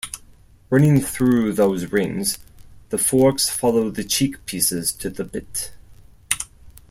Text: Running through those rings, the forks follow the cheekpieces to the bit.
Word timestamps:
Running 0.71 0.99
through 0.99 1.53
those 1.53 1.91
rings, 1.91 2.39
the 2.89 2.97
forks 2.97 3.51
follow 3.51 3.91
the 3.91 4.03
cheekpieces 4.03 4.97
to 4.97 5.11
the 5.11 5.23
bit. 5.23 5.73